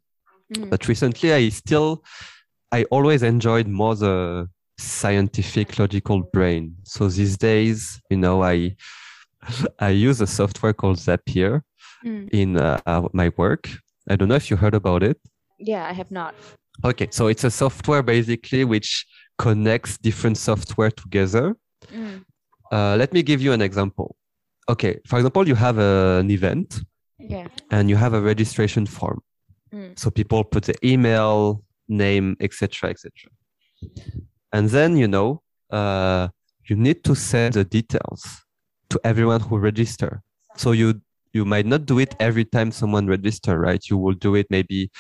[0.55, 0.71] Mm.
[0.71, 2.05] But recently, I still,
[2.71, 6.77] I always enjoyed more the scientific, logical brain.
[6.85, 8.77] So these days, you know, I
[9.89, 11.63] I use a software called Zapier
[12.05, 12.29] Mm.
[12.31, 13.69] in uh, my work.
[14.09, 15.19] I don't know if you heard about it.
[15.59, 16.35] Yeah, I have not.
[16.85, 19.07] Okay, so it's a software basically which
[19.39, 21.55] connects different software together
[21.93, 22.25] Mm.
[22.73, 24.17] Uh, let me give you an example.
[24.69, 26.83] Okay, for example, you have a- an event
[27.19, 27.47] Yeah.
[27.71, 29.21] and you have a registration form.
[29.73, 29.99] Mm.
[29.99, 33.11] So people put the email, name, etc., etc.
[34.53, 36.29] And then you know uh,
[36.69, 38.23] you need to send the details
[38.91, 40.23] to everyone who register.
[40.57, 41.01] So you
[41.33, 43.83] you might not do it every time someone register, right?
[43.91, 44.91] You will do it maybe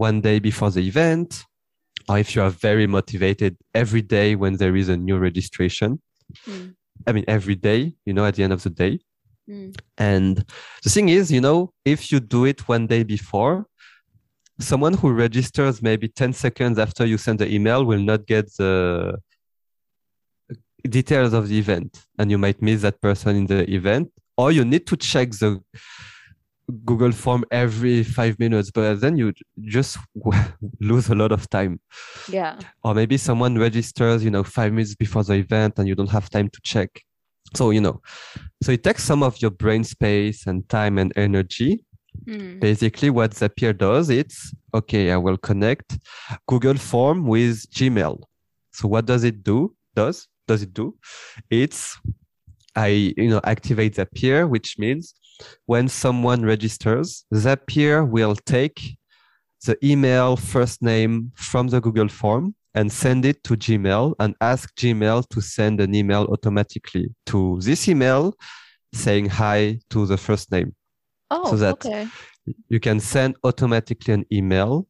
[0.00, 1.44] one day before the event,
[2.08, 6.00] or if you are very motivated, every day when there is a new registration.
[6.46, 6.74] Mm.
[7.06, 8.94] I mean, every day, you know, at the end of the day.
[9.48, 9.76] Mm.
[9.98, 10.34] And
[10.84, 13.66] the thing is, you know, if you do it one day before,
[14.58, 19.18] someone who registers maybe 10 seconds after you send the email will not get the
[20.88, 24.64] details of the event and you might miss that person in the event or you
[24.64, 25.60] need to check the
[26.90, 29.26] google form every five minutes but then you
[29.76, 29.92] just
[30.90, 31.74] lose a lot of time.
[32.38, 32.54] Yeah.
[32.84, 36.26] or maybe someone registers you know five minutes before the event and you don't have
[36.36, 36.90] time to check.
[37.58, 37.96] So you know
[38.64, 41.72] so it takes some of your brain space and time and energy.
[42.26, 42.58] Mm.
[42.68, 44.38] basically what zapier does it's
[44.78, 45.88] okay i will connect
[46.50, 48.14] google form with gmail.
[48.72, 49.58] So what does it do?
[49.94, 50.16] Does
[50.48, 50.86] does it do?
[51.60, 51.80] It's
[52.86, 52.88] i
[53.22, 55.14] you know activate zapier which means
[55.66, 58.96] when someone registers zapier will take
[59.66, 64.74] the email first name from the google form and send it to gmail and ask
[64.76, 68.34] gmail to send an email automatically to this email
[68.94, 70.74] saying hi to the first name
[71.32, 72.08] Oh, so that- okay.
[72.68, 74.86] you can send automatically an email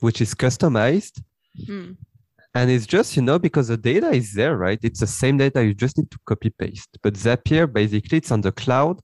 [0.00, 1.20] which is customized
[1.68, 1.96] Mm.
[2.54, 5.62] and it's just you know because the data is there right it's the same data
[5.64, 9.00] you just need to copy paste but zapier basically it's on the cloud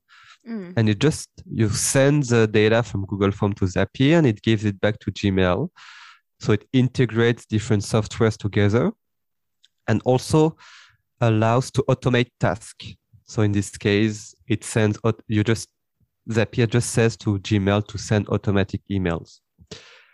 [0.49, 0.73] Mm.
[0.77, 4.65] and it just you send the data from google form to zapier and it gives
[4.65, 5.69] it back to gmail
[6.41, 8.93] So it integrates different softwares together
[9.89, 10.57] and also
[11.21, 12.95] allows to automate tasks.
[13.25, 15.69] So in this case, it sends, you just,
[16.31, 19.41] Zapier just says to Gmail to send automatic emails.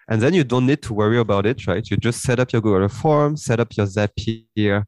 [0.09, 1.89] And then you don't need to worry about it, right?
[1.91, 4.85] You just set up your Google form, set up your Zapier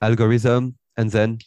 [0.00, 1.38] algorithm, and then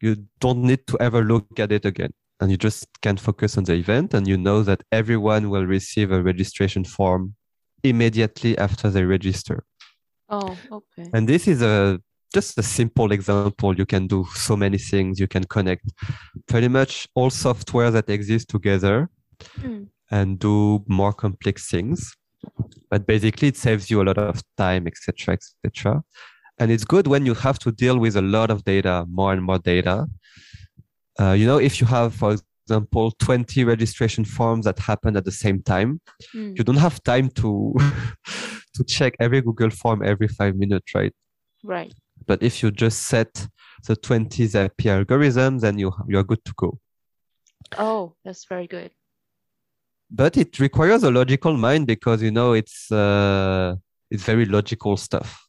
[0.00, 2.12] you don't need to ever look at it again.
[2.42, 6.10] And you just can focus on the event, and you know that everyone will receive
[6.10, 7.34] a registration form
[7.84, 9.64] immediately after they register.
[10.28, 11.08] Oh, okay.
[11.14, 12.00] And this is a
[12.34, 13.76] just a simple example.
[13.76, 15.20] You can do so many things.
[15.20, 15.86] You can connect
[16.48, 19.08] pretty much all software that exists together
[19.60, 19.88] Mm.
[20.10, 22.16] and do more complex things.
[22.90, 26.02] But basically, it saves you a lot of time, etc., etc.
[26.58, 29.42] And it's good when you have to deal with a lot of data, more and
[29.42, 30.06] more data.
[31.20, 35.32] Uh, you know, if you have, for example, 20 registration forms that happen at the
[35.32, 36.00] same time,
[36.34, 36.56] Mm.
[36.56, 37.74] you don't have time to
[38.74, 41.12] to check every Google form every five minutes, right?
[41.62, 41.92] Right.
[42.26, 43.46] But if you just set
[43.86, 46.78] the 20 Zapier algorithm, then you you're good to go.
[47.78, 48.90] Oh, that's very good.
[50.10, 53.74] But it requires a logical mind because you know it's uh,
[54.10, 55.46] it's very logical stuff.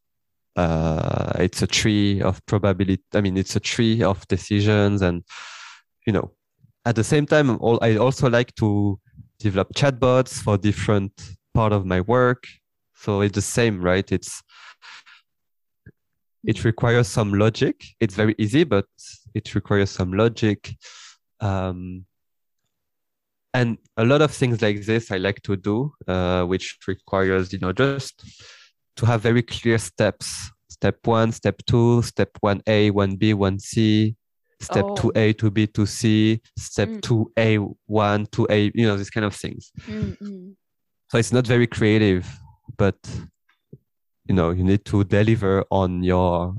[0.55, 3.03] Uh, it's a tree of probability.
[3.13, 5.23] I mean, it's a tree of decisions, and
[6.05, 6.31] you know,
[6.85, 8.99] at the same time, I also like to
[9.39, 11.13] develop chatbots for different
[11.53, 12.43] part of my work.
[12.95, 14.09] So it's the same, right?
[14.11, 14.41] It's
[16.45, 17.85] it requires some logic.
[17.99, 18.85] It's very easy, but
[19.33, 20.75] it requires some logic.
[21.39, 22.05] Um,
[23.53, 27.59] and a lot of things like this I like to do, uh, which requires, you
[27.59, 28.23] know, just
[28.97, 30.51] to have very clear steps.
[30.69, 34.15] Step one, step two, step one A, one B, one C,
[34.63, 34.95] step Oh.
[34.95, 37.01] two A, two B, two C, step Mm.
[37.01, 39.71] two A, one, two A, you know, these kind of things.
[39.87, 40.55] Mm, mm.
[41.09, 42.25] So it's not very creative,
[42.77, 42.97] but
[44.27, 46.55] you know, you need to deliver on your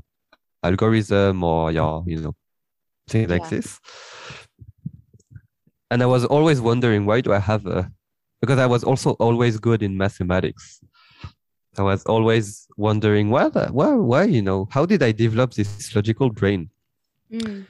[0.63, 2.35] algorithm or your, you know,
[3.07, 3.49] things like Yeah.
[3.49, 3.79] this.
[5.91, 7.91] And I was always wondering why do I have a
[8.41, 10.81] because I was also always good in mathematics.
[11.77, 16.29] I was always wondering why why why, you know, how did I develop this logical
[16.29, 16.69] brain?
[17.31, 17.65] Mm.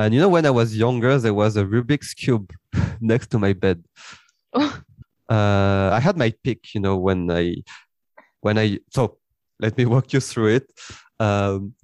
[0.00, 2.54] And you know, when I was younger, there was a Rubik's Cube
[3.02, 3.84] next to my bed.
[4.54, 4.80] Oh,
[5.28, 7.56] uh, I had my pick, you know, when I,
[8.40, 9.18] when I, so
[9.58, 10.72] let me walk you through it.
[11.18, 11.74] Um,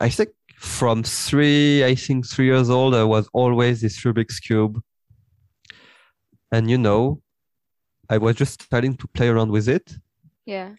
[0.00, 4.82] I think from three, I think three years old, I was always this Rubik's Cube.
[6.50, 7.22] And, you know,
[8.10, 9.94] I was just starting to play around with it.
[10.46, 10.70] yeah.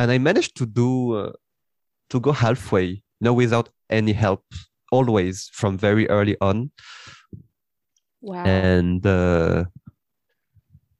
[0.00, 1.32] And I managed to do, uh,
[2.10, 4.42] to go halfway, you know, without any help,
[4.94, 6.70] always from very early on.
[8.22, 8.44] Wow.
[8.46, 9.64] and uh,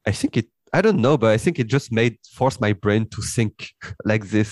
[0.06, 0.46] I think it.
[0.72, 3.52] I don't know, but I think it just made force my brain to think
[4.04, 4.50] like this,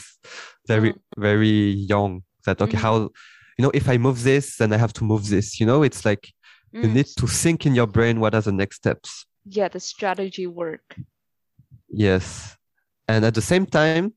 [0.68, 0.98] very Mm.
[1.18, 1.56] very
[1.92, 2.22] young.
[2.46, 2.82] That okay, Mhm.
[2.86, 2.94] how
[3.58, 5.58] you know if I move this, then I have to move this.
[5.60, 6.24] You know, it's like
[6.72, 6.94] you Mm.
[6.94, 9.26] need to think in your brain what are the next steps.
[9.44, 10.96] Yeah, the strategy work.
[11.88, 12.56] Yes,
[13.08, 14.14] and at the same time,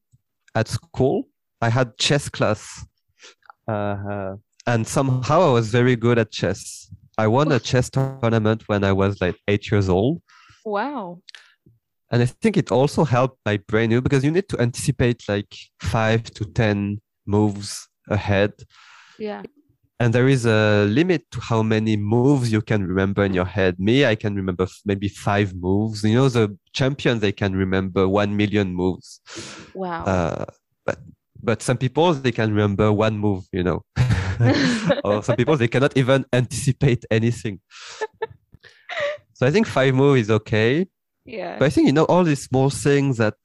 [0.53, 1.27] at school,
[1.61, 2.85] I had chess class,
[3.67, 4.35] uh,
[4.67, 6.89] and somehow I was very good at chess.
[7.17, 10.21] I won a chess tournament when I was like eight years old.
[10.65, 11.21] Wow.
[12.11, 15.51] and I think it also helped my brain you because you need to anticipate like
[15.81, 18.53] five to ten moves ahead,
[19.19, 19.41] Yeah.
[19.99, 23.79] and there is a limit to how many moves you can remember in your head.
[23.79, 26.03] Me, I can remember maybe five moves.
[26.03, 29.07] You know, the champions they can remember one million moves,
[29.73, 30.03] Wow.
[30.05, 30.45] uh,
[30.85, 30.97] but
[31.45, 33.45] but some people they can remember one move.
[33.53, 33.81] You know,
[35.03, 37.59] or some people they cannot even anticipate anything.
[39.33, 40.87] So I think five moves is okay.
[41.25, 41.57] yeah.
[41.59, 43.35] But I think you know all these small things that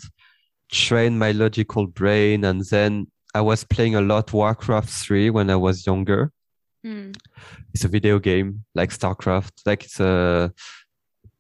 [0.71, 5.57] train my logical brain, and then I was playing a lot Warcraft 3 when I
[5.57, 6.31] was younger.
[6.87, 7.17] Mm.
[7.75, 10.53] It's a video game like StarCraft, like it's a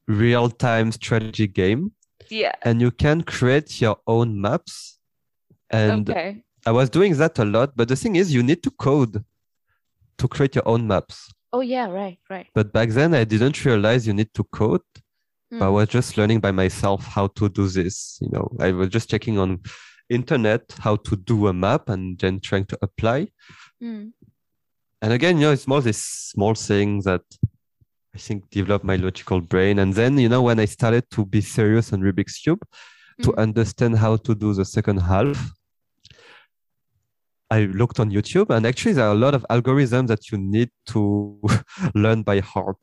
[0.08, 1.92] real-time strategy game,
[2.28, 2.54] Yeah.
[2.62, 4.98] and you can create your own maps.
[5.70, 6.42] And okay.
[6.66, 9.24] I was doing that a lot, but the thing is, you need to code
[10.18, 11.32] to create your own maps.
[11.52, 11.86] Oh yeah.
[11.88, 12.18] Right.
[12.28, 12.46] Right.
[12.54, 14.82] But back then, I didn't realize you need to code.
[15.52, 15.72] I Mm.
[15.72, 18.18] was just learning by myself how to do this.
[18.20, 19.60] You know, I was just checking on
[20.08, 23.28] internet how to do a map and then trying to apply.
[23.82, 24.12] Mm.
[25.02, 26.02] And again, you know, it's more these
[26.32, 27.22] small things that
[28.14, 29.78] I think developed my logical brain.
[29.78, 32.62] And then, you know, when I started to be serious on Rubik's Cube,
[33.22, 33.38] to Mm.
[33.38, 35.52] understand how to do the second half,
[37.50, 40.70] I looked on YouTube and actually there are a lot of algorithms that you need
[40.88, 41.40] to
[41.94, 42.78] learn by heart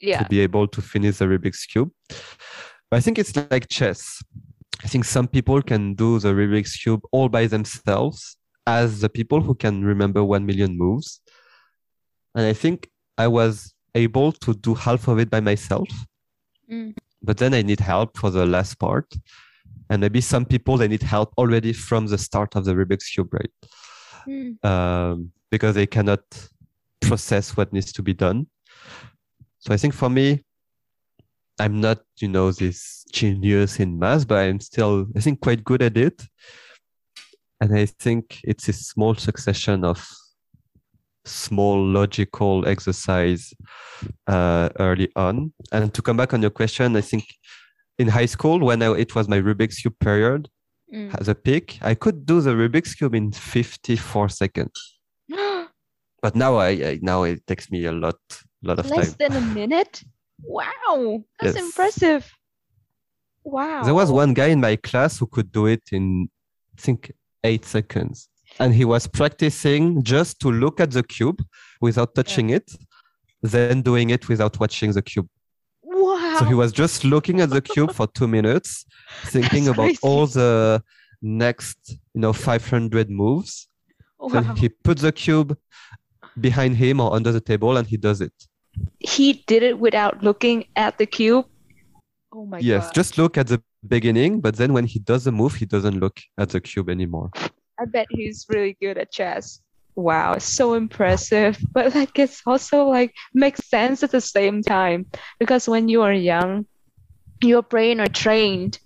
[0.00, 0.22] Yeah.
[0.22, 1.90] to be able to finish the Rubik's Cube.
[2.90, 4.22] But I think it's like chess.
[4.84, 8.36] I think some people can do the Rubik's Cube all by themselves
[8.66, 11.20] as the people who can remember 1 million moves.
[12.34, 12.88] And I think
[13.18, 15.88] I was able to do half of it by myself.
[16.70, 16.94] Mm.
[17.22, 19.06] But then I need help for the last part.
[19.90, 23.32] And maybe some people, they need help already from the start of the Rubik's Cube,
[23.32, 23.50] right?
[24.26, 24.64] Mm.
[24.64, 26.20] um, because they cannot
[27.00, 28.46] process what needs to be done.
[29.58, 30.44] So I think for me,
[31.58, 35.82] I'm not, you know, this genius in math, but I'm still, I think, quite good
[35.82, 36.22] at it.
[37.60, 40.04] And I think it's a small succession of
[41.24, 43.52] small logical exercise
[44.26, 45.52] uh, early on.
[45.70, 47.24] And to come back on your question, I think
[47.98, 50.48] in high school, when I, it was my Rubik's Cube period,
[50.92, 51.18] Mm.
[51.18, 54.98] as a peak, I could do the Rubik's Cube in 54 seconds.
[56.22, 58.18] But now I, I now it takes me a lot
[58.62, 59.00] lot of Less time.
[59.00, 60.02] Less than a minute?
[60.42, 61.64] Wow, that's Yes.
[61.64, 62.30] impressive.
[63.44, 63.82] Wow.
[63.84, 66.28] There was one guy in my class who could do it in
[66.78, 67.10] I think
[67.42, 68.28] eight seconds.
[68.60, 71.40] And he was practicing just to look at the cube
[71.80, 72.70] without touching it,
[73.42, 75.28] then doing it without watching the cube.
[76.32, 76.38] Wow.
[76.38, 78.86] So he was just looking at the cube for two minutes,
[79.26, 79.98] thinking That's about crazy.
[80.02, 80.82] all the
[81.20, 81.78] next,
[82.14, 83.68] you know, 500 moves.
[84.18, 84.54] Wow.
[84.54, 85.58] he puts the cube
[86.40, 88.32] behind him or under the table and he does it.
[89.00, 91.46] He did it without looking at the cube.
[92.32, 92.94] Oh my yes, god.
[92.94, 96.18] just look at the beginning, but then when he does the move, he doesn't look
[96.38, 97.30] at the cube anymore.
[97.78, 99.60] I bet he's really good at chess.
[99.94, 101.58] Wow, so impressive.
[101.72, 105.06] But like it's also like makes sense at the same time.
[105.38, 106.66] Because when you are young,
[107.42, 108.78] your brain are trained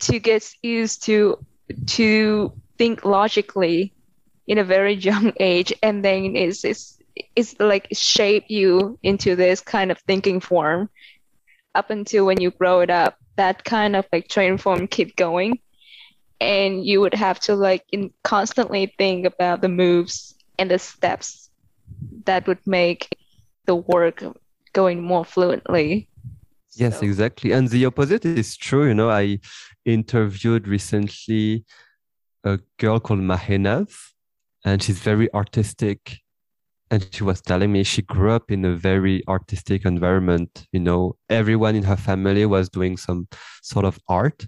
[0.00, 1.38] to get used to
[1.86, 3.94] to think logically
[4.46, 5.72] in a very young age.
[5.82, 6.98] And then it's it's,
[7.34, 10.90] it's like shape you into this kind of thinking form.
[11.74, 15.58] Up until when you grow it up that kind of like train form keep going
[16.40, 21.50] and you would have to like in, constantly think about the moves and the steps
[22.24, 23.16] that would make
[23.66, 24.22] the work
[24.72, 26.08] going more fluently.
[26.74, 27.52] Yes, So- exactly.
[27.52, 28.86] And the opposite is true.
[28.86, 29.38] You know, I
[29.84, 31.64] interviewed recently
[32.44, 33.88] a girl called Mahenav,
[34.64, 36.18] and she's very artistic.
[36.90, 40.66] And she was telling me she grew up in a very artistic environment.
[40.70, 43.26] You know, everyone in her family was doing some
[43.62, 44.46] sort of art.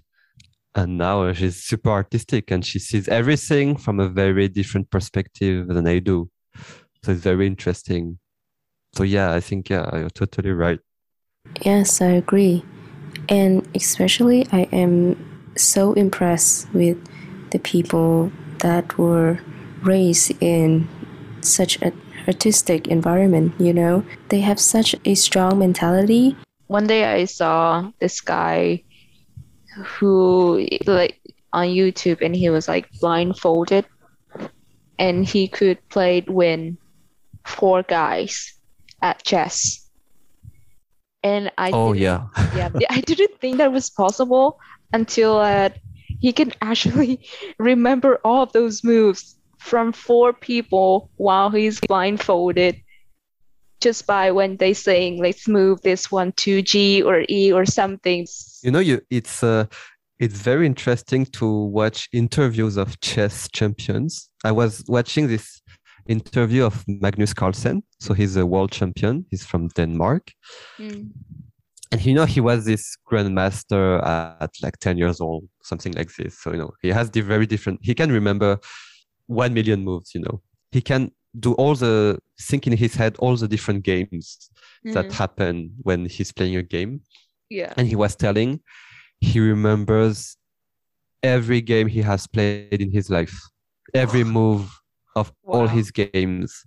[0.75, 5.87] And now she's super artistic and she sees everything from a very different perspective than
[5.87, 6.29] I do.
[7.03, 8.19] So it's very interesting.
[8.93, 10.79] So, yeah, I think, yeah, you're totally right.
[11.61, 12.63] Yes, I agree.
[13.29, 16.97] And especially, I am so impressed with
[17.51, 19.39] the people that were
[19.81, 20.87] raised in
[21.41, 24.03] such an artistic environment, you know?
[24.29, 26.35] They have such a strong mentality.
[26.67, 28.83] One day I saw this guy
[29.75, 31.19] who like
[31.53, 33.85] on YouTube and he was like blindfolded
[34.97, 36.77] and he could play win
[37.45, 38.53] four guys
[39.01, 39.89] at chess.
[41.23, 42.27] And I Oh, yeah.
[42.55, 44.59] yeah, I didn't think that was possible
[44.93, 45.69] until uh,
[46.19, 52.81] he can actually remember all of those moves from four people while he's blindfolded
[53.81, 58.27] just by when they saying let's move this one to G or E or something.
[58.63, 59.65] You know you it's uh
[60.19, 64.29] it's very interesting to watch interviews of chess champions.
[64.43, 65.61] I was watching this
[66.07, 67.83] interview of magnus carlsen.
[67.99, 69.25] So he's a world champion.
[69.31, 70.31] He's from denmark.
[70.79, 71.11] Mm.
[71.91, 74.03] and you know he was this grandmaster
[74.43, 76.37] at like 10 years old something like this.
[76.39, 78.59] So you know he has the very different he can remember
[79.27, 80.41] 1 million moves you know.
[80.71, 84.49] He can do all the think in his head all the different games
[84.95, 85.13] that Mhm.
[85.13, 87.01] happen when he's playing a game
[87.49, 87.73] Yeah.
[87.77, 88.61] and he was telling
[89.19, 90.37] he remembers
[91.23, 93.37] every game he has played in his life.
[93.93, 94.69] Every move
[95.15, 96.63] of all his games.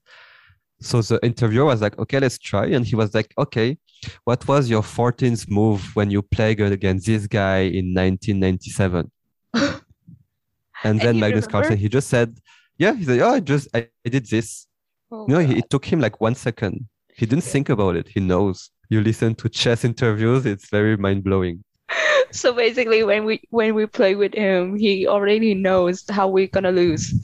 [0.80, 2.66] So the interviewer was like okay let's try.
[2.66, 3.78] And he was like okay
[4.24, 9.08] what was your 14th move when you played against this guy in 1997
[9.54, 12.36] and then he magnus carlsen he just said
[12.78, 14.66] yeah he said oh i just i, I did this.
[15.12, 16.88] Oh, you know, he, it took him like one second.
[17.14, 18.08] He didn't think about it.
[18.08, 18.70] He knows.
[18.92, 21.64] You listen to chess interviews, it's very mind blowing.
[22.30, 26.72] So basically, when we when we play with him, he already knows how we're gonna
[26.72, 27.14] lose.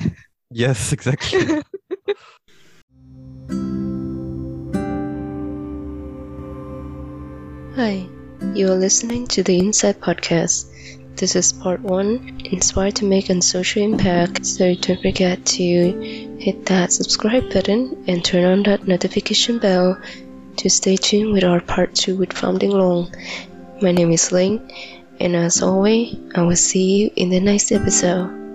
[0.51, 1.41] Yes, exactly.
[7.77, 8.09] Hi,
[8.55, 10.73] you are listening to the Insight Podcast.
[11.17, 14.47] This is part one, inspired to make a social impact.
[14.47, 15.65] So don't forget to
[16.39, 19.99] hit that subscribe button and turn on that notification bell
[20.59, 23.15] to stay tuned with our part two with Pham Dinh Long.
[23.81, 24.61] My name is Linh,
[25.21, 28.48] And as always, I will see you in the next episode.